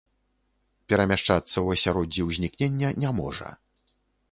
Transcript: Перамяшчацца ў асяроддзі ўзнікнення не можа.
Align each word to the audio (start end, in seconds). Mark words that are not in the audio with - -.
Перамяшчацца 0.93 1.51
ў 1.61 1.67
асяроддзі 1.79 2.21
ўзнікнення 2.31 2.93
не 3.07 3.15
можа. 3.21 3.55